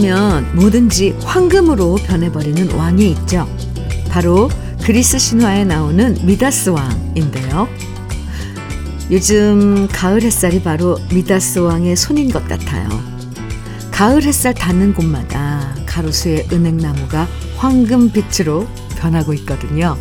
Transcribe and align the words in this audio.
닿으면 0.00 0.56
뭐든지 0.56 1.16
황금으로 1.22 1.96
변해버리는 1.96 2.72
왕이 2.72 3.10
있죠. 3.10 3.46
바로 4.08 4.50
그리스 4.82 5.18
신화에 5.18 5.64
나오는 5.64 6.16
미다스 6.24 6.70
왕인데요. 6.70 7.68
요즘 9.10 9.86
가을 9.88 10.22
햇살이 10.22 10.62
바로 10.62 10.98
미다스 11.12 11.58
왕의 11.60 11.96
손인 11.96 12.30
것 12.30 12.46
같아요. 12.48 12.88
가을 13.90 14.22
햇살 14.22 14.54
닿는 14.54 14.94
곳마다 14.94 15.74
가로수의 15.86 16.48
은행나무가 16.50 17.28
황금빛으로 17.58 18.66
변하고 18.96 19.34
있거든요. 19.34 19.96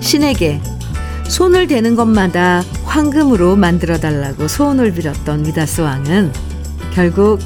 신에게 0.00 0.60
손을 1.28 1.66
대는 1.66 1.96
것마다 1.96 2.62
황금으로 2.84 3.56
만들어 3.56 3.98
달라고 3.98 4.46
소원을 4.48 4.92
빌었던 4.92 5.42
미다스 5.42 5.80
왕은 5.80 6.32
결국 6.92 7.40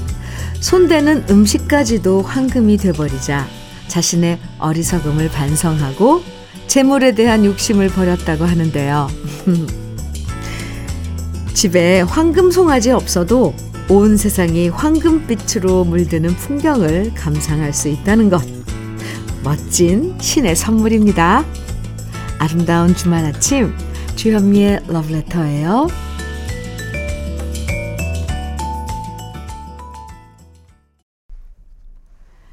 손대는 0.61 1.27
음식까지도 1.31 2.23
황금이 2.23 2.77
돼버리자 2.77 3.47
자신의 3.87 4.39
어리석음을 4.59 5.31
반성하고 5.31 6.23
재물에 6.67 7.13
대한 7.13 7.45
욕심을 7.45 7.89
버렸다고 7.89 8.45
하는데요. 8.45 9.09
집에 11.55 12.03
황금 12.03 12.51
송아지 12.51 12.91
없어도 12.91 13.55
온 13.89 14.19
세상이 14.19 14.69
황금빛으로 14.69 15.85
물드는 15.85 16.37
풍경을 16.37 17.15
감상할 17.15 17.73
수 17.73 17.89
있다는 17.89 18.29
것. 18.29 18.42
멋진 19.42 20.15
신의 20.20 20.55
선물입니다. 20.55 21.45
아름다운 22.39 22.94
주말 22.94 23.25
아침 23.25 23.75
주현미의 24.17 24.84
러브레터예요. 24.86 25.89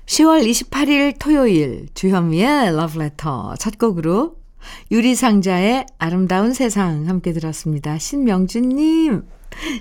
10월 0.05 0.47
28일 0.47 1.16
토요일 1.19 1.88
주현미의 1.94 2.75
러브레터 2.75 3.55
첫 3.59 3.77
곡으로 3.77 4.38
유리상자의 4.92 5.86
아름다운 5.97 6.53
세상 6.53 7.08
함께 7.08 7.33
들었습니다. 7.33 7.97
신명준님 7.97 9.23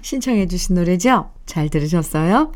신청해 0.02 0.48
주신 0.48 0.74
노래죠? 0.74 1.30
잘 1.46 1.68
들으셨어요? 1.68 2.52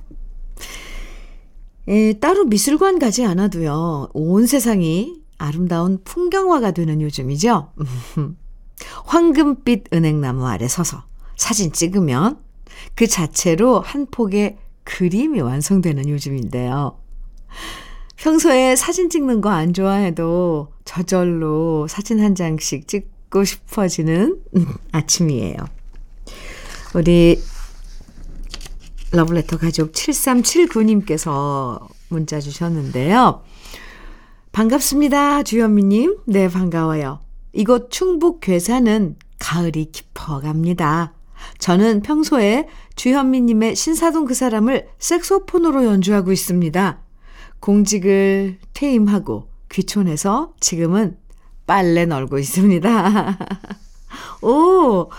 에, 1.88 2.12
따로 2.14 2.44
미술관 2.44 2.98
가지 2.98 3.24
않아도요. 3.24 4.10
온 4.12 4.46
세상이 4.46 5.22
아름다운 5.38 6.02
풍경화가 6.04 6.72
되는 6.72 7.00
요즘이죠. 7.00 7.72
황금빛 9.06 9.92
은행나무 9.92 10.46
아래 10.46 10.68
서서 10.68 11.04
사진 11.36 11.72
찍으면 11.72 12.38
그 12.94 13.06
자체로 13.06 13.80
한 13.80 14.06
폭의 14.06 14.58
그림이 14.84 15.40
완성되는 15.40 16.08
요즘인데요. 16.08 16.98
평소에 18.16 18.74
사진 18.76 19.10
찍는 19.10 19.40
거 19.40 19.50
안 19.50 19.72
좋아해도 19.72 20.72
저절로 20.84 21.86
사진 21.88 22.20
한 22.20 22.34
장씩 22.34 22.88
찍고 22.88 23.44
싶어지는 23.44 24.40
아침이에요. 24.92 25.56
우리 26.94 27.40
러블레터 29.12 29.58
가족 29.58 29.92
7379님께서 29.92 31.86
문자 32.08 32.40
주셨는데요. 32.40 33.42
반갑습니다. 34.52 35.42
주현미님. 35.42 36.18
네, 36.26 36.48
반가워요. 36.48 37.20
이곳 37.52 37.90
충북 37.90 38.40
괴산은 38.40 39.16
가을이 39.38 39.90
깊어갑니다. 39.92 41.14
저는 41.58 42.02
평소에 42.02 42.66
주현미님의 42.96 43.76
신사동 43.76 44.24
그 44.24 44.34
사람을 44.34 44.88
색소폰으로 44.98 45.84
연주하고 45.84 46.32
있습니다. 46.32 47.00
공직을 47.60 48.58
퇴임하고 48.74 49.48
귀촌해서 49.70 50.54
지금은 50.60 51.16
빨래 51.66 52.06
널고 52.06 52.38
있습니다. 52.38 53.38
오! 54.42 55.10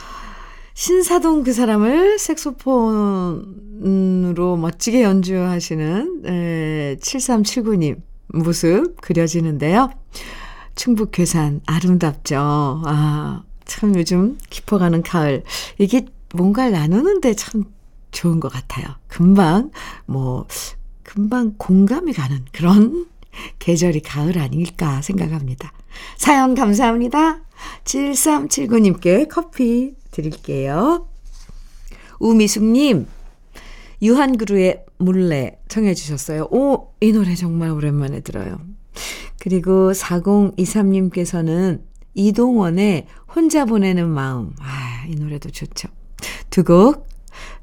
신사동 0.73 1.43
그 1.43 1.53
사람을 1.53 2.19
색소폰으로 2.19 3.37
멋지게 4.57 5.03
연주하시는 5.03 6.21
에, 6.25 6.97
7379님 7.01 8.08
모습 8.29 8.99
그려지는데요. 9.01 9.91
충북 10.75 11.11
괴산 11.11 11.61
아름답죠. 11.65 12.37
아, 12.85 13.43
참 13.65 13.95
요즘 13.95 14.37
깊어가는 14.49 15.03
가을. 15.03 15.43
이게 15.77 16.05
뭔가를 16.33 16.71
나누는데 16.71 17.33
참 17.33 17.65
좋은 18.11 18.39
것 18.39 18.51
같아요. 18.51 18.87
금방 19.07 19.71
뭐 20.05 20.47
금방 21.03 21.55
공감이 21.57 22.13
가는 22.13 22.45
그런 22.51 23.07
계절이 23.59 24.01
가을 24.01 24.37
아닐까 24.37 25.01
생각합니다. 25.01 25.73
사연 26.17 26.55
감사합니다. 26.55 27.41
7379님께 27.83 29.27
커피 29.29 29.95
드릴게요. 30.11 31.07
우미숙님, 32.19 33.07
유한그루의 34.01 34.85
몰래 34.99 35.59
청해 35.69 35.93
주셨어요. 35.93 36.47
오, 36.51 36.93
이 37.01 37.11
노래 37.11 37.33
정말 37.35 37.71
오랜만에 37.71 38.19
들어요. 38.19 38.59
그리고 39.39 39.91
4023님께서는 39.91 41.81
이동원의 42.13 43.07
혼자 43.33 43.65
보내는 43.65 44.09
마음. 44.09 44.53
아, 44.59 45.05
이 45.07 45.15
노래도 45.15 45.49
좋죠. 45.49 45.87
두 46.49 46.63
곡 46.63 47.07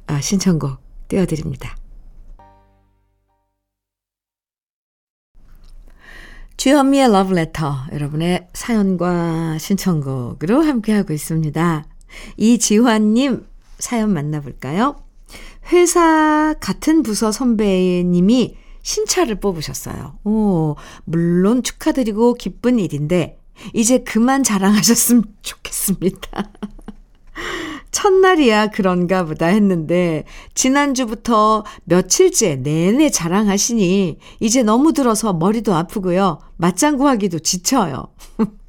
아, 0.06 0.20
신청곡 0.20 0.78
띄워드립니다. 1.08 1.76
주현미의 6.56 7.12
러브레터 7.12 7.88
여러분의 7.92 8.48
사연과 8.54 9.58
신청곡으로 9.58 10.62
함께하고 10.62 11.12
있습니다. 11.12 11.84
이지환님 12.38 13.46
사연 13.78 14.12
만나볼까요? 14.12 14.96
회사 15.72 16.54
같은 16.60 17.02
부서 17.02 17.32
선배님이 17.32 18.56
신차를 18.82 19.40
뽑으셨어요. 19.40 20.18
오, 20.24 20.76
물론 21.04 21.62
축하드리고 21.62 22.34
기쁜 22.34 22.78
일인데 22.78 23.38
이제 23.74 23.98
그만 23.98 24.44
자랑하셨으면 24.44 25.24
좋겠습니다. 25.42 26.50
첫날이야 27.90 28.68
그런가 28.68 29.24
보다 29.24 29.46
했는데 29.46 30.24
지난주부터 30.54 31.64
며칠째 31.84 32.56
내내 32.56 33.10
자랑하시니 33.10 34.18
이제 34.40 34.62
너무 34.62 34.92
들어서 34.92 35.32
머리도 35.32 35.74
아프고요. 35.74 36.38
맞장구 36.58 37.08
하기도 37.08 37.38
지쳐요. 37.38 38.08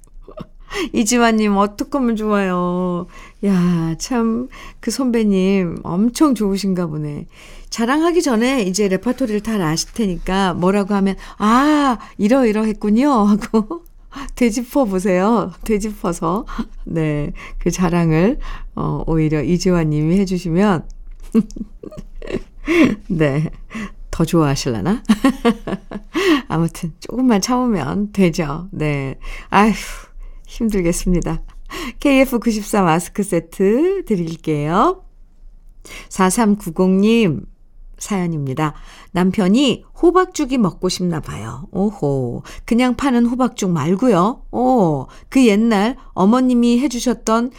이지환님 0.93 1.55
어떡하면 1.57 2.15
좋아요. 2.15 3.07
야, 3.45 3.95
참 3.97 4.47
그 4.79 4.91
선배님 4.91 5.79
엄청 5.83 6.33
좋으신가 6.33 6.87
보네. 6.87 7.27
자랑하기 7.69 8.21
전에 8.21 8.61
이제 8.61 8.87
레퍼토리를 8.87 9.41
다 9.41 9.53
아실 9.67 9.93
테니까 9.93 10.53
뭐라고 10.53 10.93
하면 10.93 11.15
아, 11.37 11.97
이러이러했군요 12.17 13.11
하고 13.27 13.83
되짚어 14.35 14.85
보세요. 14.85 15.51
되짚어서. 15.65 16.45
네. 16.85 17.33
그 17.59 17.69
자랑을, 17.69 18.39
어, 18.75 19.03
오히려 19.05 19.43
이지환 19.43 19.89
님이 19.89 20.17
해주시면, 20.19 20.85
네. 23.09 23.49
더 24.09 24.25
좋아하실라나? 24.25 25.03
아무튼, 26.47 26.93
조금만 26.99 27.41
참으면 27.41 28.11
되죠. 28.13 28.69
네. 28.71 29.19
아휴, 29.49 29.73
힘들겠습니다. 30.47 31.43
KF94 31.99 32.83
마스크 32.83 33.21
세트 33.21 34.05
드릴게요. 34.05 35.03
4390님, 36.09 37.45
사연입니다. 37.97 38.73
남편이 39.11 39.83
호박죽이 40.01 40.57
먹고 40.57 40.89
싶나 40.89 41.19
봐요. 41.19 41.67
오호. 41.71 42.43
그냥 42.65 42.95
파는 42.95 43.25
호박죽 43.25 43.71
말고요. 43.71 44.43
오, 44.51 45.07
그 45.29 45.45
옛날 45.45 45.97
어머님이 46.13 46.79
해주셨던 46.79 47.51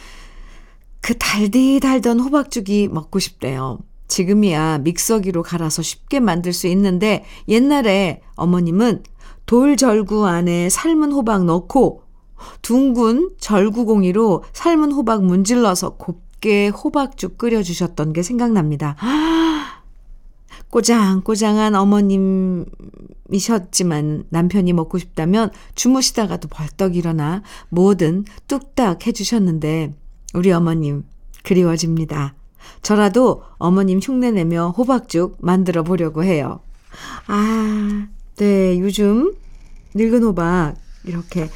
그 1.01 1.17
달디달던 1.17 2.19
호박죽이 2.19 2.89
먹고 2.89 3.19
싶대요. 3.19 3.79
지금이야 4.07 4.79
믹서기로 4.79 5.43
갈아서 5.43 5.81
쉽게 5.81 6.19
만들 6.19 6.51
수 6.51 6.67
있는데 6.67 7.23
옛날에 7.47 8.21
어머님은 8.35 9.03
돌절구 9.45 10.25
안에 10.25 10.69
삶은 10.69 11.11
호박 11.11 11.45
넣고 11.45 12.03
둥근 12.61 13.31
절구공이로 13.39 14.43
삶은 14.53 14.91
호박 14.91 15.23
문질러서 15.23 15.91
곱게 15.91 16.69
호박죽 16.69 17.37
끓여주셨던 17.37 18.13
게 18.13 18.23
생각납니다. 18.23 18.95
꼬장꼬장한 20.69 21.75
어머님이셨지만 21.75 24.25
남편이 24.29 24.73
먹고 24.73 24.99
싶다면 24.99 25.49
주무시다가도 25.75 26.47
벌떡 26.47 26.95
일어나 26.95 27.41
뭐든 27.69 28.25
뚝딱 28.47 29.05
해주셨는데 29.07 29.95
우리 30.35 30.51
어머님 30.51 31.05
그리워집니다. 31.43 32.35
저라도 32.81 33.43
어머님 33.57 33.99
흉내내며 33.99 34.75
호박죽 34.77 35.37
만들어 35.39 35.83
보려고 35.83 36.23
해요. 36.23 36.61
아, 37.27 38.07
네, 38.37 38.79
요즘 38.79 39.33
늙은 39.95 40.23
호박 40.23 40.75
이렇게 41.03 41.49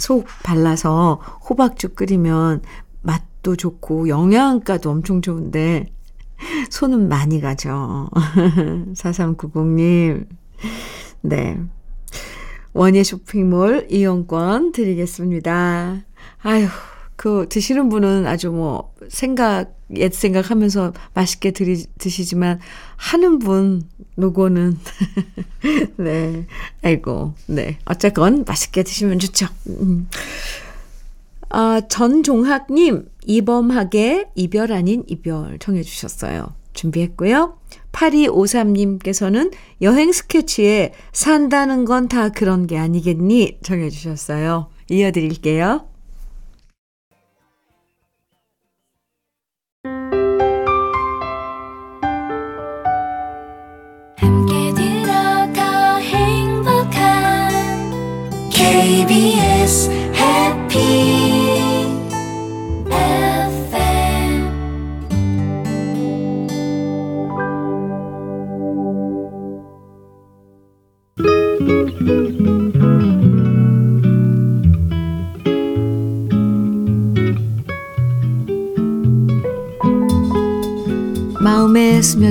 속 0.00 0.26
발라서 0.42 1.20
호박죽 1.48 1.94
끓이면 1.94 2.62
맛도 3.02 3.54
좋고 3.54 4.08
영양가도 4.08 4.90
엄청 4.90 5.22
좋은데 5.22 5.86
손은 6.70 7.08
많이 7.08 7.40
가죠. 7.40 8.08
4390님. 8.94 10.26
네. 11.22 11.60
원예 12.72 13.02
쇼핑몰 13.02 13.86
이용권 13.90 14.72
드리겠습니다. 14.72 16.02
아휴, 16.42 16.68
그 17.20 17.44
드시는 17.50 17.90
분은 17.90 18.26
아주 18.26 18.50
뭐 18.50 18.94
생각 19.10 19.74
옛 19.94 20.10
생각하면서 20.10 20.94
맛있게 21.12 21.50
드리, 21.50 21.84
드시지만 21.98 22.60
하는 22.96 23.38
분 23.38 23.82
노고는 24.14 24.78
네 25.98 26.46
아이고 26.82 27.34
네 27.44 27.76
어쨌건 27.84 28.44
맛있게 28.48 28.84
드시면 28.84 29.18
좋죠. 29.18 29.48
음. 29.66 30.08
아 31.50 31.82
전종학님 31.90 33.10
이범학의 33.26 34.28
이별 34.34 34.72
아닌 34.72 35.04
이별 35.06 35.58
청해 35.58 35.82
주셨어요. 35.82 36.54
준비했고요. 36.72 37.58
8253님께서는 37.92 39.52
여행 39.82 40.10
스케치에 40.10 40.94
산다는 41.12 41.84
건 41.84 42.08
다 42.08 42.30
그런 42.30 42.66
게 42.66 42.78
아니겠니? 42.78 43.58
정해 43.62 43.90
주셨어요. 43.90 44.70
이어드릴게요. 44.88 45.90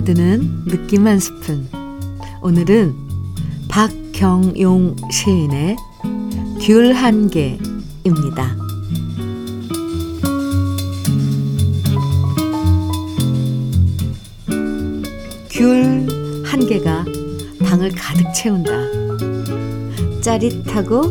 드는 0.09 0.65
느낌 0.65 1.05
한 1.05 1.19
스푼. 1.19 1.67
오늘은 2.41 2.95
박경용 3.67 4.95
시인의 5.11 5.75
귤 6.59 6.93
한 6.95 7.29
개입니다. 7.29 8.57
귤 15.51 16.07
한 16.43 16.65
개가 16.65 17.05
방을 17.59 17.91
가득 17.91 18.33
채운다. 18.33 18.71
짜릿하고 20.21 21.03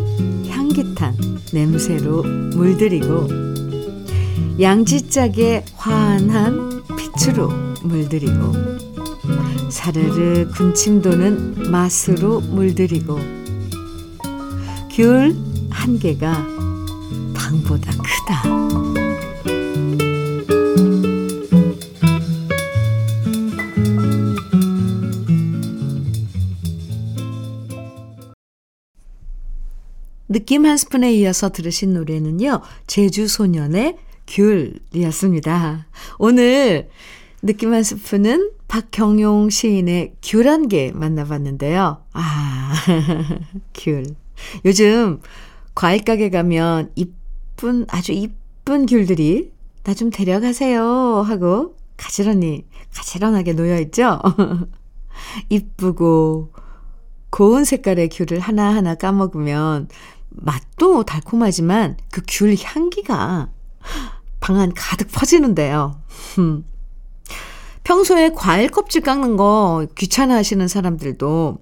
향긋한 0.49 1.17
냄새로 1.53 2.25
물들이고 2.25 3.29
양지짝의 4.61 5.67
환한 5.77 6.83
빛으로 6.97 7.53
물들이고 7.85 8.68
사르르 9.79 10.49
군침 10.57 11.01
도는 11.01 11.71
맛으로 11.71 12.41
물들이고 12.41 13.17
귤 14.91 15.49
한 15.71 15.99
개가 15.99 16.47
방보다 17.33 17.93
크다. 17.93 18.43
느낌 30.29 30.67
한 30.67 30.77
스푼에 30.77 31.15
이어서 31.15 31.51
들으신 31.51 31.95
노래는요, 31.95 32.61
제주 32.89 33.29
소년의 33.29 33.97
귤이었습니다. 34.27 35.87
오늘 36.19 36.91
느낌 37.41 37.73
한 37.73 37.83
스푼은 37.85 38.58
박경용 38.69 39.51
시인의 39.51 40.15
귤한개 40.23 40.93
만나봤는데요. 40.95 42.05
아, 42.13 42.73
귤. 43.75 44.05
요즘 44.65 45.21
과일 45.75 46.05
가게 46.05 46.31
가면 46.31 46.93
이쁜, 46.95 47.87
아주 47.89 48.13
이쁜 48.13 48.87
귤들이 48.87 49.53
나 49.85 49.95
좀 49.95 50.11
데려가세요 50.11 50.83
하고 51.27 51.77
가지런히, 51.97 52.67
가지런하게 52.95 53.55
놓여 53.55 53.79
있죠? 53.81 54.21
이쁘고 55.49 56.53
고운 57.31 57.65
색깔의 57.65 58.11
귤을 58.13 58.39
하나하나 58.41 58.95
까먹으면 58.95 59.89
맛도 60.31 61.05
달콤하지만 61.05 61.97
그 62.13 62.21
귤 62.29 62.55
향기가 62.63 63.49
방 64.41 64.57
안 64.59 64.73
가득 64.75 65.09
퍼지는데요. 65.11 66.01
평소에 67.89 68.33
과일 68.35 68.69
껍질 68.69 69.01
깎는 69.01 69.39
거 69.39 69.87
귀찮아 69.97 70.35
하시는 70.35 70.69
사람들도 70.69 71.57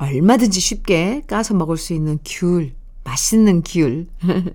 얼마든지 0.00 0.60
쉽게 0.60 1.22
까서 1.26 1.54
먹을 1.54 1.78
수 1.78 1.94
있는 1.94 2.18
귤, 2.26 2.74
맛있는 3.04 3.62
귤. 3.62 4.06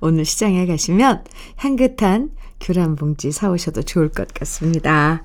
오늘 0.00 0.24
시장에 0.24 0.66
가시면 0.66 1.22
향긋한 1.54 2.32
귤 2.58 2.78
한 2.78 2.96
봉지 2.96 3.30
사오셔도 3.30 3.82
좋을 3.82 4.08
것 4.08 4.26
같습니다. 4.34 5.24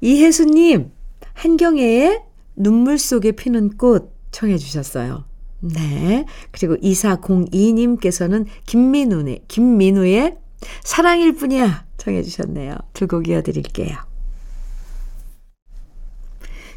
이혜수님, 0.00 0.92
한경애의 1.32 2.22
눈물 2.54 2.96
속에 2.96 3.32
피는 3.32 3.76
꽃 3.76 4.14
청해 4.30 4.56
주셨어요. 4.58 5.24
네. 5.58 6.26
그리고 6.52 6.76
2402님께서는 6.76 8.46
김민우의, 8.66 9.40
김민우의 9.48 10.36
사랑일 10.82 11.34
뿐이야 11.34 11.84
청해 11.98 12.22
주셨네요. 12.22 12.76
두 12.94 13.06
곡 13.06 13.28
이어드릴게요. 13.28 13.96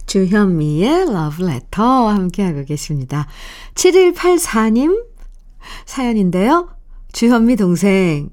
주현미의 0.05 1.11
러브레터 1.11 2.09
함께하고 2.09 2.65
계십니다. 2.65 3.27
7184님 3.75 5.05
사연인데요. 5.85 6.69
주현미 7.13 7.55
동생. 7.55 8.29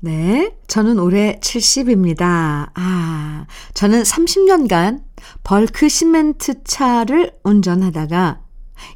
네. 0.00 0.54
저는 0.68 0.98
올해 0.98 1.38
70입니다. 1.40 2.70
아, 2.74 3.46
저는 3.74 4.02
30년간 4.02 5.02
벌크 5.42 5.88
시멘트 5.88 6.64
차를 6.64 7.32
운전하다가 7.44 8.40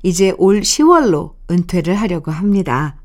이제 0.02 0.34
올 0.36 0.60
10월로 0.60 1.34
은퇴를 1.50 1.94
하려고 1.94 2.30
합니다. 2.30 2.99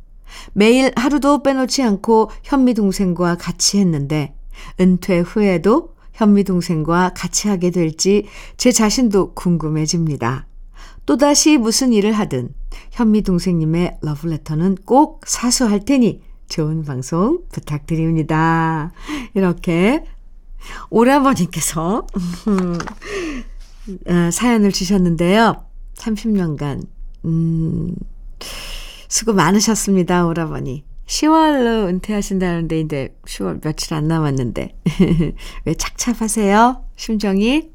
매일 0.53 0.91
하루도 0.95 1.43
빼놓지 1.43 1.83
않고 1.83 2.31
현미 2.43 2.73
동생과 2.73 3.37
같이 3.37 3.79
했는데 3.79 4.35
은퇴 4.79 5.19
후에도 5.19 5.95
현미 6.13 6.43
동생과 6.45 7.11
같이 7.15 7.47
하게 7.47 7.71
될지 7.71 8.25
제 8.57 8.71
자신도 8.71 9.33
궁금해집니다. 9.33 10.47
또다시 11.05 11.57
무슨 11.57 11.93
일을 11.93 12.13
하든 12.13 12.53
현미 12.91 13.21
동생님의 13.21 13.97
러브레터는 14.01 14.77
꼭 14.85 15.21
사수할 15.27 15.85
테니 15.85 16.21
좋은 16.47 16.83
방송 16.83 17.43
부탁드립니다. 17.51 18.91
이렇게 19.33 20.03
오라버님께서 20.89 22.07
어, 24.07 24.31
사연을 24.31 24.71
주셨는데요. 24.71 25.63
30년간, 25.95 26.87
음, 27.25 27.95
수고 29.07 29.33
많으셨습니다, 29.33 30.25
오라버니. 30.27 30.83
10월로 31.07 31.87
은퇴하신다는데, 31.87 32.79
이제 32.79 33.15
10월 33.25 33.61
며칠 33.61 33.93
안 33.93 34.07
남았는데. 34.07 34.75
왜 35.65 35.73
착잡하세요? 35.75 36.83
심정이? 36.95 37.69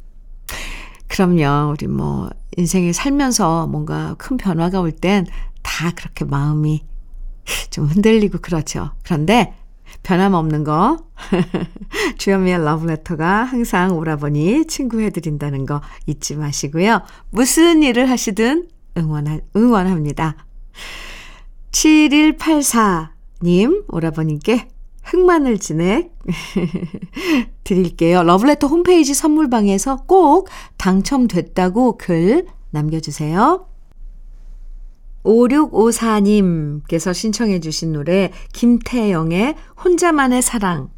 그럼요, 1.08 1.70
우리 1.72 1.86
뭐, 1.86 2.30
인생에 2.56 2.92
살면서 2.92 3.66
뭔가 3.68 4.14
큰 4.18 4.36
변화가 4.36 4.80
올 4.80 4.92
땐 4.92 5.26
다 5.62 5.90
그렇게 5.92 6.24
마음이 6.24 6.84
좀 7.70 7.86
흔들리고 7.86 8.38
그렇죠. 8.38 8.90
그런데 9.04 9.54
변함없는 10.02 10.64
거. 10.64 10.98
주현미의 12.18 12.64
러브레터가 12.64 13.44
항상 13.44 13.96
오라버니 13.96 14.66
친구해드린다는 14.66 15.66
거 15.66 15.80
잊지 16.06 16.36
마시고요. 16.36 17.02
무슨 17.30 17.82
일을 17.82 18.08
하시든 18.10 18.68
응원, 18.98 19.40
응원합니다. 19.56 20.36
7184님, 21.70 23.84
오라버님께 23.88 24.68
흑마늘 25.04 25.58
진액 25.58 26.12
드릴게요. 27.64 28.22
러브레터 28.22 28.66
홈페이지 28.66 29.14
선물방에서 29.14 30.04
꼭 30.06 30.48
당첨됐다고 30.76 31.98
글 31.98 32.46
남겨주세요. 32.70 33.66
5654님께서 35.24 37.12
신청해 37.12 37.60
주신 37.60 37.92
노래 37.92 38.32
김태영의 38.52 39.54
혼자만의 39.84 40.42
사랑 40.42 40.90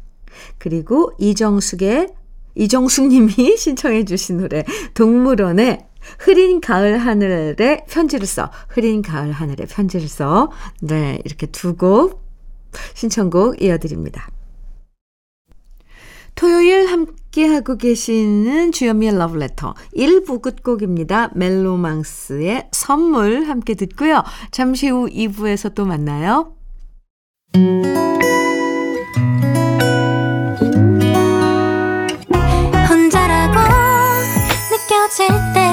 그리고 0.57 1.11
이정숙의 1.19 2.07
이정숙 2.55 3.07
님이 3.07 3.33
신청해 3.57 4.05
주신 4.05 4.37
노래 4.37 4.63
동물원의 4.93 5.87
흐린 6.19 6.61
가을 6.61 6.97
하늘에 6.97 7.85
편지를 7.89 8.25
써 8.27 8.51
흐린 8.69 9.01
가을 9.01 9.31
하늘에 9.31 9.65
편지를 9.65 10.07
써 10.07 10.51
네, 10.81 11.19
이렇게 11.25 11.45
두 11.47 11.75
곡 11.75 12.23
신청곡 12.93 13.61
이어드립니다. 13.61 14.29
토요일 16.35 16.87
함께하고 16.87 17.77
계시는 17.77 18.71
주현미의 18.71 19.17
러브레터 19.17 19.75
1부 19.95 20.41
끝곡입니다. 20.41 21.29
멜로망스의 21.35 22.69
선물 22.71 23.45
함께 23.45 23.75
듣고요. 23.75 24.23
잠시 24.51 24.89
후 24.89 25.07
2부에서 25.07 25.75
또 25.75 25.85
만나요. 25.85 26.55
혼자라고 32.89 33.59
느껴질 34.71 35.27
때 35.53 35.72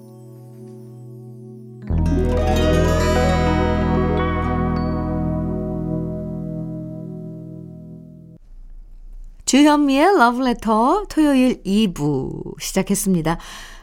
주현미의 9.51 10.17
러브레터 10.17 11.07
토요일 11.09 11.61
2부 11.63 12.57
시작했습니다. 12.57 13.37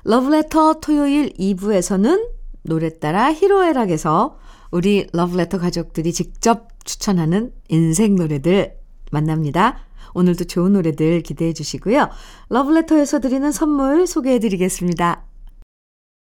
러브레터 0.04 0.80
토요일 0.80 1.34
2부에서는 1.34 2.26
노래 2.62 2.88
따라 2.98 3.30
히로애락에서 3.30 4.38
우리 4.70 5.06
러브레터 5.12 5.58
가족들이 5.58 6.14
직접 6.14 6.68
추천하는 6.84 7.52
인생 7.68 8.14
노래들 8.14 8.78
만납니다. 9.12 9.80
오늘도 10.14 10.44
좋은 10.44 10.72
노래들 10.72 11.22
기대해 11.22 11.52
주시고요. 11.52 12.08
러브레터에서 12.48 13.20
드리는 13.20 13.52
선물 13.52 14.06
소개해 14.06 14.38
드리겠습니다. 14.38 15.26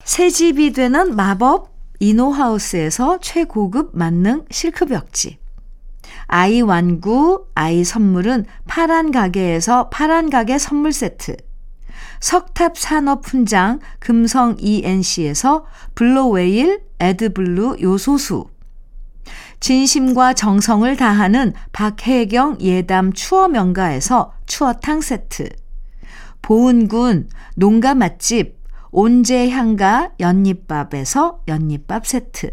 새 0.04 0.30
집이 0.30 0.72
되는 0.72 1.16
마법 1.16 1.74
이노하우스에서 1.98 3.18
최고급 3.18 3.98
만능 3.98 4.44
실크벽지. 4.48 5.43
아이 6.26 6.60
완구, 6.60 7.46
아이 7.54 7.84
선물은 7.84 8.46
파란 8.66 9.10
가게에서 9.10 9.88
파란 9.90 10.30
가게 10.30 10.58
선물 10.58 10.92
세트. 10.92 11.36
석탑 12.20 12.78
산업 12.78 13.26
훈장 13.26 13.80
금성 13.98 14.56
ENC에서 14.58 15.66
블로웨일 15.94 16.82
에드블루 16.98 17.76
요소수. 17.82 18.46
진심과 19.60 20.34
정성을 20.34 20.96
다하는 20.96 21.52
박혜경 21.72 22.58
예담 22.60 23.12
추어 23.12 23.48
명가에서 23.48 24.32
추어탕 24.46 25.00
세트. 25.00 25.48
보은군 26.42 27.28
농가 27.56 27.94
맛집 27.94 28.58
온재향가 28.90 30.12
연잎밥에서 30.20 31.40
연잎밥 31.48 32.06
세트. 32.06 32.52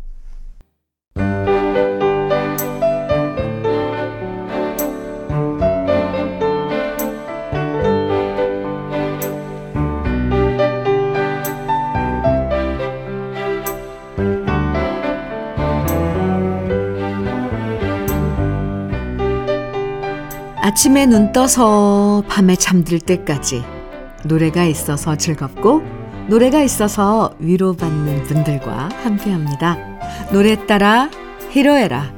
아침에 20.63 21.07
눈 21.07 21.33
떠서 21.33 22.23
밤에 22.27 22.55
잠들 22.55 22.99
때까지 22.99 23.63
노래가 24.25 24.63
있어서 24.65 25.15
즐겁고 25.15 25.81
노래가 26.27 26.61
있어서 26.61 27.33
위로받는 27.39 28.25
분들과 28.25 28.89
함께 29.01 29.31
합니다. 29.31 29.75
노래 30.31 30.67
따라 30.67 31.09
히로에라 31.49 32.13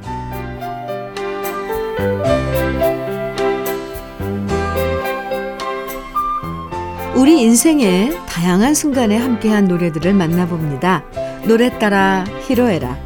우리 7.15 7.41
인생의 7.43 8.11
다양한 8.27 8.75
순간에 8.75 9.15
함께한 9.17 9.69
노래들을 9.69 10.13
만나봅니다. 10.13 11.05
노래 11.45 11.79
따라 11.79 12.25
히로에라 12.45 12.97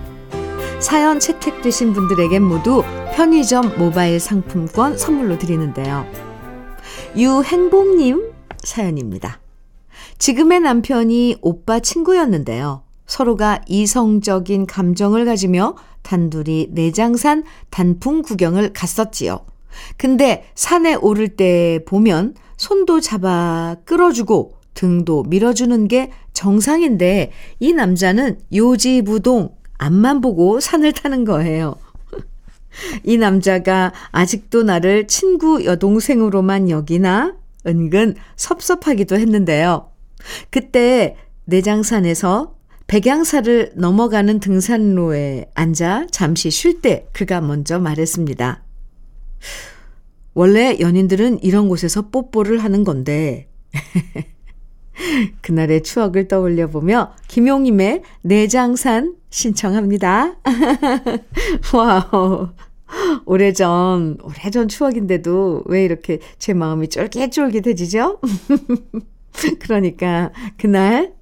사연 0.79 1.20
채택되신 1.20 1.94
분들에겐 1.94 2.41
모두 2.41 2.84
편의점 3.17 3.79
모바일 3.79 4.19
상품권 4.19 4.95
선물로 4.95 5.39
드리는데요. 5.39 6.05
유행복님 7.15 8.31
사연입니다. 8.59 9.39
지금의 10.19 10.59
남편이 10.59 11.38
오빠 11.41 11.79
친구였는데요. 11.79 12.83
서로가 13.07 13.62
이성적인 13.67 14.67
감정을 14.67 15.25
가지며 15.25 15.77
단둘이 16.03 16.67
내장산 16.74 17.43
단풍 17.71 18.21
구경을 18.21 18.74
갔었지요. 18.74 19.39
근데 19.97 20.43
산에 20.53 20.93
오를 20.93 21.29
때 21.29 21.79
보면 21.88 22.36
손도 22.57 23.00
잡아 23.00 23.77
끌어주고 23.86 24.53
등도 24.75 25.24
밀어주는 25.24 25.88
게 25.88 26.12
정상인데 26.33 27.31
이 27.59 27.74
남자는 27.74 28.41
요지부동 28.53 29.57
앞만 29.79 30.21
보고 30.21 30.59
산을 30.59 30.91
타는 30.91 31.25
거예요. 31.25 31.77
이 33.03 33.17
남자가 33.17 33.93
아직도 34.12 34.63
나를 34.63 35.07
친구 35.07 35.65
여동생으로만 35.65 36.69
여기나 36.69 37.36
은근 37.65 38.15
섭섭하기도 38.36 39.17
했는데요. 39.17 39.91
그때 40.50 41.15
내장산에서 41.46 42.55
백양사를 42.88 43.74
넘어가는 43.75 44.39
등산로에 44.39 45.50
앉아 45.53 46.07
잠시 46.12 46.50
쉴 46.50 46.81
때 46.81 47.07
그가 47.12 47.41
먼저 47.41 47.79
말했습니다. 47.79 48.63
원래 50.34 50.77
연인들은 50.79 51.43
이런 51.43 51.67
곳에서 51.67 52.10
뽀뽀를 52.10 52.60
하는 52.60 52.84
건데, 52.84 53.50
그날의 55.41 55.84
추억을 55.84 56.27
떠올려 56.27 56.67
보며 56.67 57.13
김용임의 57.27 58.03
내장산 58.22 59.15
신청합니다. 59.29 60.36
와우. 61.74 62.50
오래전, 63.25 64.17
오래전 64.24 64.67
추억인데도 64.67 65.63
왜 65.65 65.84
이렇게 65.84 66.20
제 66.38 66.53
마음이 66.53 66.89
쫄깃쫄깃해지죠? 66.89 68.20
그러니까 69.60 70.32
그날 70.58 71.13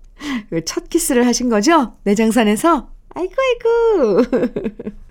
첫 0.66 0.90
키스를 0.90 1.26
하신 1.28 1.50
거죠? 1.50 1.94
내장산에서? 2.04 2.90
아이고, 3.10 3.34
아이고. 3.42 4.46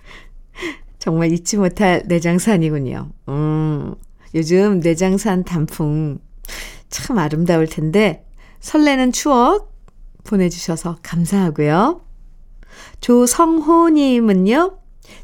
정말 0.99 1.31
잊지 1.31 1.57
못할 1.57 2.03
내장산이군요. 2.07 3.11
음, 3.29 3.95
요즘 4.33 4.79
내장산 4.79 5.43
단풍 5.43 6.19
참 6.89 7.19
아름다울 7.19 7.67
텐데 7.67 8.25
설레는 8.59 9.11
추억 9.11 9.71
보내주셔서 10.23 10.97
감사하고요. 11.03 12.01
조성호님은요, 13.01 14.77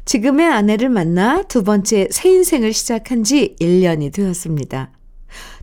지금의 0.04 0.46
아내를 0.46 0.88
만나 0.88 1.42
두 1.44 1.62
번째 1.62 2.08
새 2.10 2.30
인생을 2.30 2.72
시작한 2.72 3.24
지 3.24 3.56
1년이 3.60 4.12
되었습니다. 4.12 4.90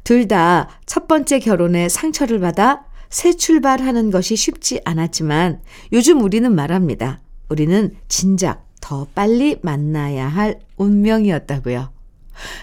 둘 0.04 0.28
다 0.28 0.68
첫 0.86 1.08
번째 1.08 1.40
결혼에 1.40 1.90
상처를 1.90 2.40
받아 2.40 2.84
새 3.10 3.34
출발하는 3.34 4.12
것이 4.12 4.36
쉽지 4.36 4.82
않았지만 4.86 5.62
요즘 5.94 6.22
우리는 6.22 6.54
말합니다. 6.54 7.20
우리는 7.50 7.96
진작 8.08 8.66
더 8.82 9.08
빨리 9.14 9.58
만나야 9.62 10.28
할 10.28 10.60
운명이었다고요. 10.78 11.92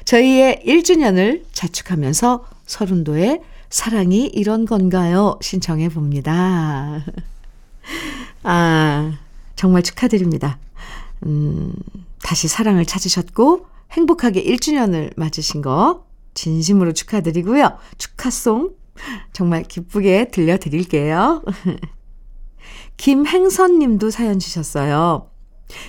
저희의 0.04 0.62
1주년을 0.66 1.42
자축하면서 1.52 2.46
서른도의 2.66 3.40
사랑이 3.68 4.26
이런 4.26 4.64
건가요? 4.64 5.38
신청해 5.42 5.88
봅니다. 5.90 7.04
아, 8.42 9.18
정말 9.56 9.82
축하드립니다. 9.82 10.58
음, 11.24 11.72
다시 12.22 12.48
사랑을 12.48 12.84
찾으셨고 12.84 13.66
행복하게 13.92 14.44
1주년을 14.44 15.12
맞으신 15.16 15.62
거 15.62 16.06
진심으로 16.34 16.92
축하드리고요. 16.92 17.78
축하송 17.98 18.74
정말 19.32 19.62
기쁘게 19.62 20.30
들려드릴게요. 20.30 21.42
김행선 22.96 23.78
님도 23.78 24.10
사연 24.10 24.38
주셨어요. 24.38 25.30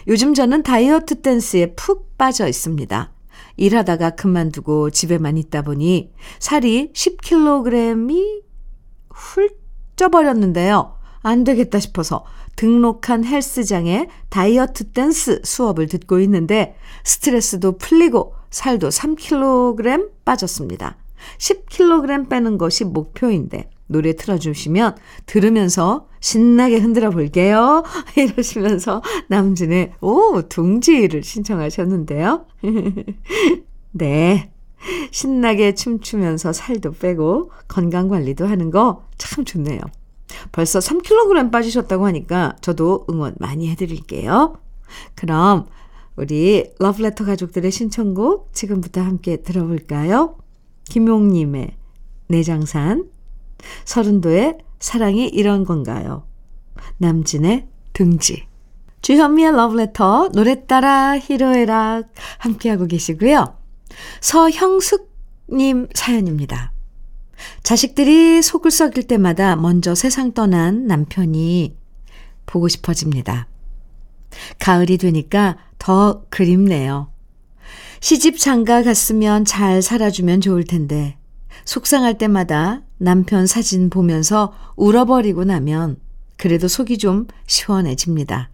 요즘 0.08 0.34
저는 0.34 0.64
다이어트 0.64 1.22
댄스에 1.22 1.76
푹 1.76 2.18
빠져 2.18 2.48
있습니다. 2.48 3.12
일하다가 3.58 4.12
그만두고 4.12 4.92
집에만 4.92 5.38
있다 5.38 5.62
보니 5.64 6.12
살이 6.40 6.92
10kg이 6.94 8.44
훌쩍버렸는데요. 9.10 10.98
안 11.22 11.44
되겠다 11.44 11.80
싶어서 11.80 12.24
등록한 12.58 13.24
헬스장에 13.24 14.08
다이어트 14.30 14.92
댄스 14.92 15.42
수업을 15.44 15.88
듣고 15.88 16.20
있는데 16.20 16.76
스트레스도 17.06 17.78
풀리고 17.78 18.36
살도 18.50 18.90
3kg 18.90 20.10
빠졌습니다. 20.26 20.98
10kg 21.38 22.30
빼는 22.30 22.58
것이 22.58 22.84
목표인데 22.84 23.70
노래 23.88 24.14
틀어주시면 24.14 24.98
들으면서 25.26 26.08
신나게 26.20 26.78
흔들어 26.80 27.10
볼게요. 27.10 27.84
이러시면서 28.18 29.02
남진의 29.30 29.94
오 30.02 30.42
둥지를 30.50 31.24
신청하셨는데요. 31.24 32.46
네. 33.92 34.52
신나게 35.12 35.74
춤추면서 35.74 36.54
살도 36.54 36.92
빼고 36.94 37.52
건강 37.68 38.10
관리도 38.10 38.46
하는 38.46 38.70
거 38.72 39.08
참 39.18 39.46
좋네요. 39.46 39.80
벌써 40.52 40.80
3kg 40.80 41.52
빠지셨다고 41.52 42.06
하니까 42.06 42.56
저도 42.62 43.06
응원 43.10 43.36
많이 43.40 43.70
해드릴게요. 43.70 44.60
그럼 45.16 45.68
우리 46.16 46.72
러브레터 46.80 47.26
가족들의 47.26 47.72
신청곡 47.72 48.54
지금부터 48.54 49.02
함께 49.02 49.38
들어볼까요? 49.38 50.38
김용님의 50.86 51.76
내장산, 52.28 53.10
서른도의 53.86 54.58
사랑이 54.80 55.28
이런 55.28 55.64
건가요? 55.64 56.24
남진의 56.98 57.68
등지. 57.94 58.48
주현미의 59.02 59.52
러브레터, 59.54 60.30
노래 60.34 60.66
따라 60.66 61.18
히로에락 61.18 62.08
함께하고 62.40 62.88
계시고요. 62.88 63.56
서형숙님 64.22 65.88
사연입니다. 65.94 66.72
자식들이 67.64 68.42
속을 68.42 68.72
썩일 68.72 69.08
때마다 69.08 69.56
먼저 69.56 69.96
세상 69.96 70.34
떠난 70.34 70.88
남편이 70.88 71.76
보고 72.46 72.68
싶어집니다. 72.68 73.48
가을이 74.60 74.98
되니까 74.98 75.58
더 75.78 76.24
그립네요. 76.30 77.12
시집 78.00 78.40
장가 78.40 78.84
갔으면 78.84 79.46
잘 79.46 79.82
살아주면 79.82 80.42
좋을 80.42 80.64
텐데, 80.64 81.18
속상할 81.66 82.18
때마다 82.18 82.84
남편 82.98 83.48
사진 83.48 83.90
보면서 83.90 84.54
울어버리고 84.76 85.44
나면 85.44 85.98
그래도 86.38 86.68
속이 86.68 86.98
좀 86.98 87.28
시원해집니다. 87.48 88.52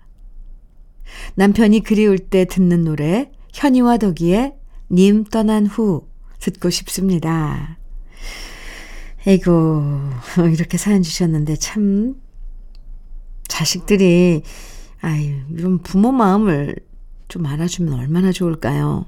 남편이 1.35 1.83
그리울 1.83 2.17
때 2.17 2.45
듣는 2.45 2.83
노래, 2.83 3.31
현이와 3.53 3.97
덕이의 3.97 4.55
님 4.91 5.23
떠난 5.25 5.65
후 5.65 6.07
듣고 6.39 6.69
싶습니다. 6.69 7.77
에이고, 9.25 9.83
이렇게 10.53 10.77
사연 10.77 11.01
주셨는데 11.01 11.55
참, 11.55 12.15
자식들이, 13.47 14.43
아유, 15.01 15.41
이런 15.51 15.79
부모 15.79 16.11
마음을 16.11 16.75
좀 17.27 17.45
알아주면 17.45 17.93
얼마나 17.93 18.31
좋을까요? 18.31 19.05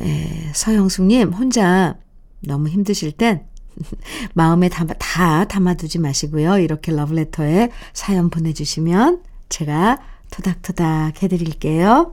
에, 0.00 0.52
서영숙님, 0.54 1.32
혼자 1.32 1.98
너무 2.40 2.68
힘드실 2.68 3.12
땐 3.12 3.44
마음에 4.34 4.68
담아, 4.68 4.94
다 4.98 5.44
담아두지 5.44 5.98
마시고요. 5.98 6.58
이렇게 6.58 6.92
러브레터에 6.92 7.70
사연 7.92 8.30
보내주시면 8.30 9.22
제가 9.48 10.00
토닥토닥 10.30 11.22
해드릴게요. 11.22 12.12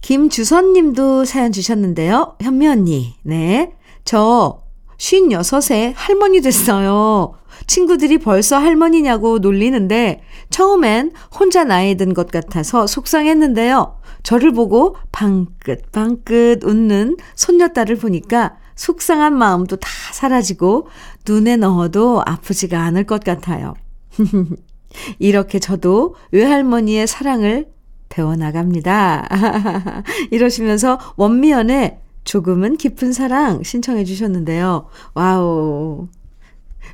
김주선 0.00 0.72
님도 0.72 1.24
사연 1.24 1.52
주셨는데요. 1.52 2.36
현미 2.40 2.66
언니, 2.66 3.14
네. 3.22 3.74
저 4.04 4.64
56에 5.00 5.94
할머니 5.96 6.40
됐어요. 6.42 7.34
친구들이 7.66 8.18
벌써 8.18 8.58
할머니냐고 8.58 9.38
놀리는데 9.38 10.22
처음엔 10.50 11.12
혼자 11.38 11.64
나이 11.64 11.96
든 11.96 12.14
것 12.14 12.30
같아서 12.30 12.86
속상했는데요. 12.86 13.98
저를 14.22 14.52
보고 14.52 14.96
방긋 15.12 15.90
방긋 15.92 16.64
웃는 16.64 17.16
손녀딸을 17.34 17.96
보니까 17.96 18.56
속상한 18.76 19.36
마음도 19.36 19.76
다 19.76 19.88
사라지고 20.12 20.88
눈에 21.26 21.56
넣어도 21.56 22.22
아프지가 22.26 22.80
않을 22.82 23.04
것 23.04 23.24
같아요. 23.24 23.74
이렇게 25.18 25.58
저도 25.58 26.14
외할머니의 26.32 27.06
사랑을 27.06 27.68
배워나갑니다. 28.08 29.28
이러시면서 30.30 30.98
원미연의 31.16 31.98
조금은 32.24 32.76
깊은 32.76 33.12
사랑 33.12 33.62
신청해 33.62 34.04
주셨는데요. 34.04 34.88
와우. 35.14 36.08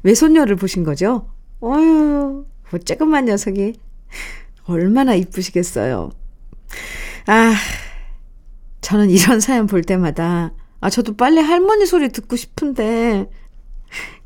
외손녀를 0.03 0.57
보신 0.57 0.85
거죠? 0.85 1.29
어휴, 1.61 2.45
뭐 2.71 2.81
쬐끄만 2.81 3.25
녀석이 3.25 3.75
얼마나 4.67 5.15
이쁘시겠어요. 5.15 6.11
아, 7.27 7.55
저는 8.81 9.11
이런 9.11 9.41
사연 9.41 9.67
볼 9.67 9.83
때마다, 9.83 10.53
아, 10.81 10.91
저도 10.91 11.17
빨리 11.17 11.41
할머니 11.41 11.87
소리 11.87 12.09
듣고 12.11 12.37
싶은데, 12.37 13.29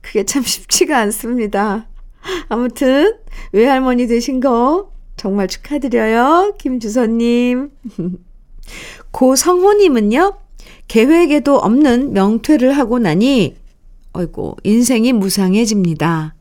그게 0.01 0.25
참 0.25 0.43
쉽지가 0.43 0.99
않습니다. 0.99 1.89
아무튼, 2.49 3.19
외할머니 3.53 4.07
되신 4.07 4.41
거 4.41 4.93
정말 5.17 5.49
축하드려요. 5.49 6.57
김주선님. 6.59 7.71
고성호님은요, 9.13 10.40
계획에도 10.91 11.57
없는 11.57 12.15
명퇴를 12.15 12.73
하고 12.73 12.99
나니, 12.99 13.55
어이고, 14.13 14.57
인생이 14.65 15.13
무상해집니다. 15.13 16.35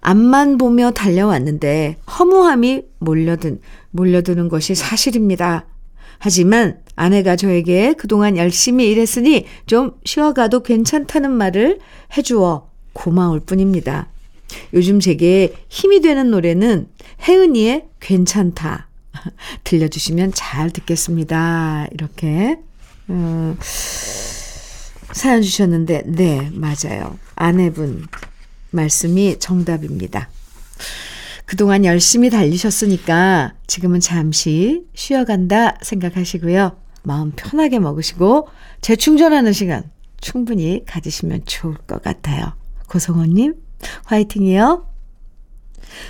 앞만 0.00 0.56
보며 0.56 0.92
달려왔는데 0.92 1.96
허무함이 2.16 2.82
몰려든, 3.00 3.60
몰려드는 3.90 4.48
것이 4.48 4.76
사실입니다. 4.76 5.66
하지만 6.18 6.78
아내가 6.94 7.34
저에게 7.34 7.94
그동안 7.94 8.36
열심히 8.36 8.88
일했으니 8.88 9.46
좀 9.66 9.94
쉬어가도 10.04 10.62
괜찮다는 10.62 11.32
말을 11.32 11.80
해주어 12.16 12.70
고마울 12.92 13.40
뿐입니다. 13.40 14.06
요즘 14.74 15.00
제게 15.00 15.54
힘이 15.68 16.00
되는 16.00 16.30
노래는 16.30 16.86
혜은이의 17.26 17.86
괜찮다. 17.98 18.90
들려주시면 19.64 20.34
잘 20.34 20.70
듣겠습니다. 20.70 21.88
이렇게, 21.90 22.58
음, 23.10 23.56
사연 23.60 25.42
주셨는데, 25.42 26.02
네, 26.06 26.50
맞아요. 26.52 27.18
아내분 27.34 28.06
말씀이 28.70 29.38
정답입니다. 29.38 30.28
그동안 31.44 31.84
열심히 31.84 32.30
달리셨으니까 32.30 33.54
지금은 33.66 34.00
잠시 34.00 34.84
쉬어간다 34.94 35.76
생각하시고요. 35.82 36.76
마음 37.02 37.32
편하게 37.32 37.78
먹으시고 37.78 38.48
재충전하는 38.80 39.52
시간 39.52 39.90
충분히 40.20 40.84
가지시면 40.86 41.42
좋을 41.44 41.74
것 41.74 42.02
같아요. 42.02 42.54
고성호님, 42.88 43.54
화이팅이요. 44.04 44.86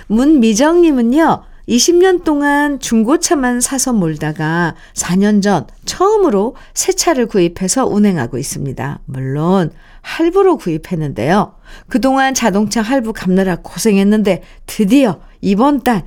문미정님은요, 0.07 1.43
20년 1.67 2.23
동안 2.23 2.79
중고차만 2.79 3.61
사서 3.61 3.93
몰다가 3.93 4.75
4년 4.93 5.41
전 5.41 5.65
처음으로 5.85 6.55
새 6.73 6.91
차를 6.91 7.27
구입해서 7.27 7.85
운행하고 7.85 8.37
있습니다. 8.37 8.99
물론 9.05 9.71
할부로 10.01 10.57
구입했는데요. 10.57 11.55
그동안 11.87 12.33
자동차 12.33 12.81
할부 12.81 13.13
갚느라 13.13 13.57
고생했는데 13.57 14.43
드디어 14.65 15.21
이번 15.41 15.81
달 15.83 16.03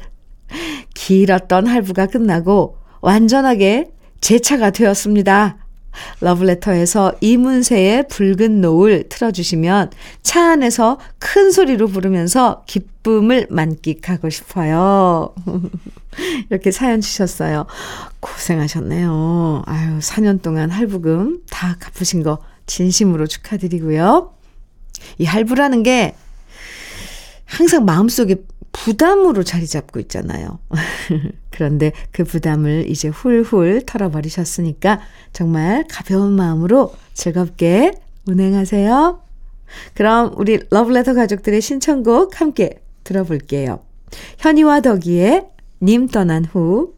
길었던 0.95 1.67
할부가 1.67 2.07
끝나고 2.07 2.79
완전하게 3.01 3.91
제 4.21 4.39
차가 4.39 4.71
되었습니다. 4.71 5.66
러브레터에서 6.21 7.15
이문세의 7.21 8.09
붉은 8.09 8.61
노을 8.61 9.09
틀어주시면 9.09 9.91
차 10.23 10.53
안에서 10.53 10.99
큰 11.19 11.51
소리로 11.51 11.89
부르면서 11.89 12.65
기쁨을 12.67 13.47
만끽하고 13.51 14.31
싶어요. 14.31 15.35
이렇게 16.51 16.71
사연 16.71 17.01
주셨어요. 17.01 17.67
고생하셨네요. 18.21 19.63
아유, 19.67 19.99
4년 19.99 20.43
동안 20.43 20.71
할부금 20.71 21.43
다 21.51 21.77
갚으신 21.79 22.23
거 22.23 22.39
진심으로 22.67 23.27
축하드리고요. 23.27 24.33
이 25.19 25.25
할부라는 25.25 25.83
게 25.83 26.15
항상 27.45 27.85
마음속에 27.85 28.37
부담으로 28.85 29.43
자리 29.43 29.67
잡고 29.67 30.01
있잖아요. 30.01 30.59
그런데 31.51 31.93
그 32.13 32.25
부담을 32.25 32.89
이제 32.89 33.09
훌훌 33.09 33.83
털어버리셨으니까 33.87 35.01
정말 35.33 35.85
가벼운 35.89 36.33
마음으로 36.33 36.95
즐겁게 37.15 37.93
운행하세요. 38.29 39.23
그럼 39.95 40.33
우리 40.37 40.61
러브레터 40.71 41.15
가족들의 41.15 41.61
신청곡 41.61 42.41
함께 42.41 42.83
들어볼게요. 43.05 43.81
현이와 44.39 44.81
덕이의 44.81 45.47
님 45.83 46.09
떠난 46.09 46.45
후, 46.45 46.95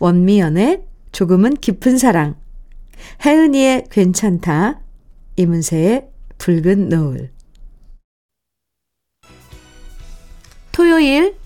원미연의 0.00 0.82
조금은 1.12 1.54
깊은 1.54 1.98
사랑, 1.98 2.36
혜은이의 3.24 3.86
괜찮다, 3.90 4.80
이문세의 5.36 6.08
붉은 6.38 6.88
노을. 6.88 7.35
토요일 10.76 11.36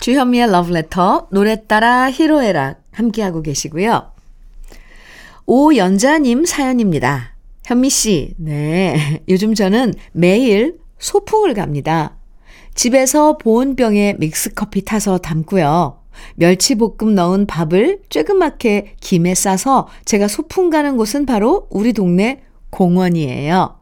주현미의 0.00 0.50
러브레터 0.50 1.28
노래 1.30 1.64
따라 1.68 2.10
히로에락 2.10 2.82
함께하고 2.90 3.40
계시고요. 3.40 4.10
오연자님 5.46 6.44
사연입니다. 6.44 7.36
현미 7.66 7.88
씨, 7.88 8.34
네. 8.36 9.22
요즘 9.30 9.54
저는 9.54 9.94
매일 10.10 10.80
소풍을 10.98 11.54
갑니다. 11.54 12.16
집에서 12.74 13.38
보온병에 13.38 14.16
믹스커피 14.18 14.84
타서 14.84 15.18
담고요. 15.18 16.00
멸치볶음 16.34 17.14
넣은 17.14 17.46
밥을 17.46 18.00
쬐그맣게 18.08 18.94
김에 18.98 19.36
싸서 19.36 19.86
제가 20.04 20.26
소풍 20.26 20.68
가는 20.68 20.96
곳은 20.96 21.26
바로 21.26 21.68
우리 21.70 21.92
동네 21.92 22.42
공원이에요. 22.70 23.76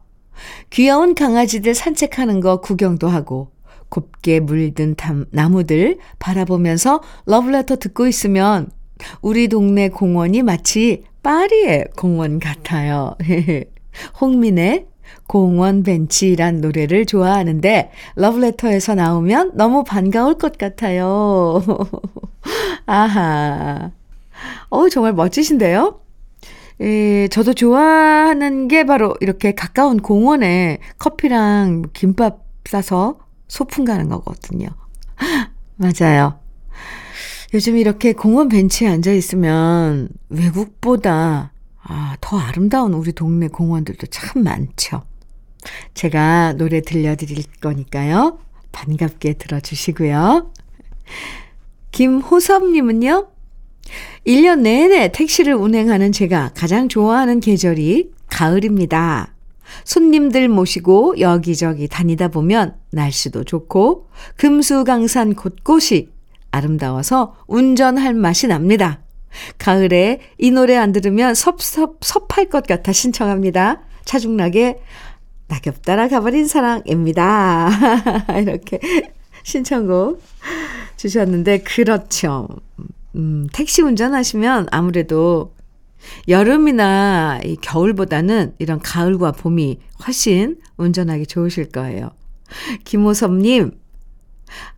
귀여운 0.69 1.15
강아지들 1.15 1.73
산책하는 1.73 2.41
거 2.41 2.61
구경도 2.61 3.07
하고 3.07 3.49
곱게 3.89 4.39
물든 4.39 4.95
담, 4.95 5.25
나무들 5.31 5.97
바라보면서 6.19 7.01
러브레터 7.25 7.77
듣고 7.77 8.07
있으면 8.07 8.69
우리 9.21 9.47
동네 9.47 9.89
공원이 9.89 10.43
마치 10.43 11.03
파리의 11.23 11.87
공원 11.95 12.39
같아요. 12.39 13.15
홍민의 14.21 14.87
공원 15.27 15.83
벤치란 15.83 16.61
노래를 16.61 17.05
좋아하는데 17.05 17.91
러브레터에서 18.15 18.95
나오면 18.95 19.51
너무 19.55 19.83
반가울 19.83 20.37
것 20.37 20.57
같아요. 20.57 21.63
아하. 22.85 23.91
어, 24.69 24.89
정말 24.89 25.13
멋지신데요? 25.13 25.99
예, 26.81 27.27
저도 27.27 27.53
좋아하는 27.53 28.67
게 28.69 28.85
바로 28.85 29.15
이렇게 29.19 29.53
가까운 29.53 29.97
공원에 29.97 30.79
커피랑 30.97 31.89
김밥 31.93 32.45
싸서 32.65 33.17
소풍 33.49 33.83
가는 33.83 34.07
거거든요. 34.07 34.69
맞아요. 35.75 36.39
요즘 37.53 37.77
이렇게 37.77 38.13
공원 38.13 38.47
벤치에 38.47 38.87
앉아 38.87 39.11
있으면 39.11 40.09
외국보다 40.29 41.51
아, 41.81 42.15
더 42.21 42.37
아름다운 42.37 42.93
우리 42.93 43.11
동네 43.11 43.47
공원들도 43.47 44.07
참 44.07 44.43
많죠. 44.43 45.03
제가 45.93 46.53
노래 46.53 46.81
들려드릴 46.81 47.43
거니까요. 47.59 48.39
반갑게 48.71 49.33
들어주시고요. 49.33 50.51
김호섭님은요. 51.91 53.27
1년 54.27 54.59
내내 54.59 55.11
택시를 55.11 55.55
운행하는 55.55 56.11
제가 56.11 56.51
가장 56.55 56.87
좋아하는 56.87 57.39
계절이 57.39 58.11
가을입니다. 58.29 59.33
손님들 59.83 60.47
모시고 60.49 61.19
여기저기 61.19 61.87
다니다 61.87 62.27
보면 62.27 62.75
날씨도 62.91 63.43
좋고 63.43 64.07
금수강산 64.37 65.35
곳곳이 65.35 66.09
아름다워서 66.51 67.35
운전할 67.47 68.13
맛이 68.13 68.47
납니다. 68.47 69.01
가을에 69.57 70.21
이 70.37 70.51
노래 70.51 70.75
안 70.75 70.91
들으면 70.91 71.35
섭섭 71.35 72.03
섭할 72.03 72.45
것 72.49 72.65
같아 72.65 72.91
신청합니다. 72.91 73.81
차중락의 74.05 74.79
낙엽 75.47 75.83
따라 75.83 76.07
가버린 76.07 76.47
사랑입니다. 76.47 77.69
이렇게 78.41 78.79
신청곡 79.43 80.21
주셨는데 80.97 81.59
그렇죠. 81.59 82.47
음, 83.15 83.47
택시 83.53 83.81
운전하시면 83.81 84.67
아무래도 84.71 85.53
여름이나 86.27 87.39
이 87.43 87.57
겨울보다는 87.57 88.55
이런 88.59 88.79
가을과 88.79 89.33
봄이 89.33 89.79
훨씬 90.05 90.57
운전하기 90.77 91.27
좋으실 91.27 91.69
거예요. 91.69 92.11
김호섭님, 92.83 93.71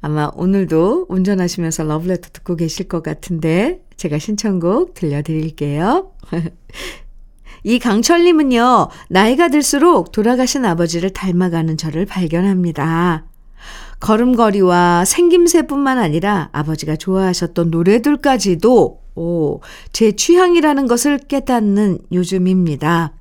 아마 0.01 0.29
오늘도 0.33 1.07
운전하시면서 1.09 1.83
러브레터 1.83 2.29
듣고 2.33 2.55
계실 2.55 2.87
것 2.87 3.03
같은데, 3.03 3.81
제가 3.97 4.17
신청곡 4.19 4.93
들려드릴게요. 4.93 6.11
이 7.63 7.77
강철님은요, 7.77 8.89
나이가 9.09 9.49
들수록 9.49 10.11
돌아가신 10.11 10.65
아버지를 10.65 11.11
닮아가는 11.11 11.77
저를 11.77 12.05
발견합니다. 12.05 13.25
걸음걸이와 13.99 15.05
생김새뿐만 15.05 15.99
아니라 15.99 16.49
아버지가 16.53 16.95
좋아하셨던 16.95 17.69
노래들까지도 17.69 19.00
오, 19.15 19.59
제 19.91 20.13
취향이라는 20.13 20.87
것을 20.87 21.17
깨닫는 21.17 21.99
요즘입니다. 22.11 23.13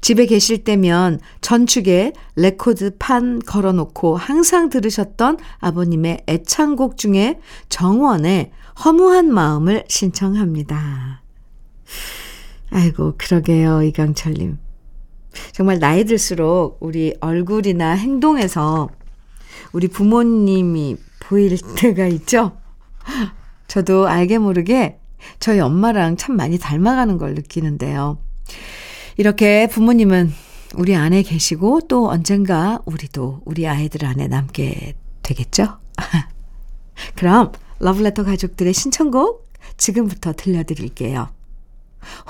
집에 0.00 0.26
계실 0.26 0.64
때면 0.64 1.20
전축에 1.40 2.12
레코드판 2.36 3.40
걸어놓고 3.40 4.16
항상 4.16 4.70
들으셨던 4.70 5.38
아버님의 5.58 6.24
애창곡 6.26 6.96
중에 6.96 7.40
정원의 7.68 8.52
허무한 8.84 9.32
마음을 9.32 9.84
신청합니다. 9.88 11.22
아이고, 12.70 13.14
그러게요, 13.16 13.82
이강철님. 13.82 14.58
정말 15.52 15.78
나이 15.78 16.04
들수록 16.04 16.78
우리 16.80 17.14
얼굴이나 17.20 17.92
행동에서 17.92 18.88
우리 19.72 19.88
부모님이 19.88 20.96
보일 21.20 21.56
때가 21.76 22.06
있죠? 22.06 22.56
저도 23.68 24.06
알게 24.06 24.38
모르게 24.38 24.98
저희 25.40 25.60
엄마랑 25.60 26.16
참 26.16 26.36
많이 26.36 26.58
닮아가는 26.58 27.18
걸 27.18 27.34
느끼는데요. 27.34 28.18
이렇게 29.16 29.66
부모님은 29.66 30.32
우리 30.76 30.94
안에 30.94 31.22
계시고 31.22 31.82
또 31.88 32.08
언젠가 32.10 32.80
우리도 32.84 33.42
우리 33.44 33.66
아이들 33.66 34.04
안에 34.04 34.28
남게 34.28 34.94
되겠죠? 35.22 35.78
그럼 37.16 37.52
러브레터 37.78 38.24
가족들의 38.24 38.72
신청곡 38.72 39.46
지금부터 39.76 40.32
들려드릴게요. 40.32 41.28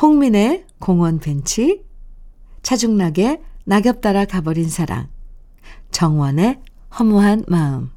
홍민의 0.01 0.65
공원 0.79 1.19
벤치, 1.19 1.83
차중락의 2.63 3.41
낙엽 3.65 4.01
따라 4.01 4.25
가버린 4.25 4.69
사랑, 4.69 5.09
정원의 5.91 6.61
허무한 6.99 7.45
마음. 7.49 7.91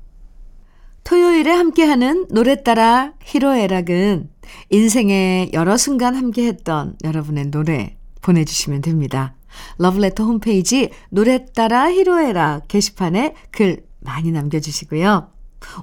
토요일에 1.10 1.52
함께하는 1.52 2.28
노래 2.30 2.62
따라 2.62 3.14
히로에락은 3.24 4.30
인생의 4.70 5.50
여러 5.54 5.76
순간 5.76 6.14
함께했던 6.14 6.98
여러분의 7.04 7.50
노래 7.50 7.98
보내주시면 8.22 8.82
됩니다. 8.82 9.34
러브레터 9.80 10.24
홈페이지 10.24 10.92
노래 11.10 11.48
따라 11.48 11.92
히로에락 11.92 12.68
게시판에 12.68 13.34
글 13.50 13.88
많이 14.02 14.32
남겨주시고요. 14.32 15.32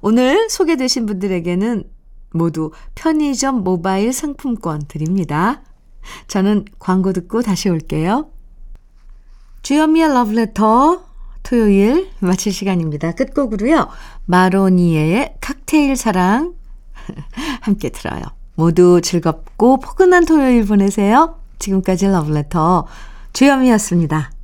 오늘 0.00 0.48
소개되신 0.48 1.06
분들에게는 1.06 1.90
모두 2.30 2.70
편의점 2.94 3.64
모바일 3.64 4.12
상품권 4.12 4.82
드립니다. 4.86 5.64
저는 6.28 6.66
광고 6.78 7.12
듣고 7.12 7.42
다시 7.42 7.68
올게요. 7.68 8.30
주현미의 9.62 10.06
러브레터 10.06 11.05
토요일 11.46 12.10
마칠 12.18 12.52
시간입니다. 12.52 13.12
끝곡으로요. 13.12 13.88
마로니에의 14.24 15.36
칵테일 15.40 15.94
사랑 15.94 16.54
함께 17.62 17.90
들어요. 17.90 18.22
모두 18.56 19.00
즐겁고 19.00 19.78
포근한 19.78 20.24
토요일 20.26 20.66
보내세요. 20.66 21.38
지금까지 21.60 22.08
러브레터 22.08 22.88
주현미였습니다. 23.32 24.35